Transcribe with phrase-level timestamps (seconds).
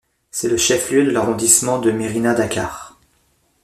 [0.31, 2.97] C'est le chef-lieu de l'arrondissement de Mérina Dakhar.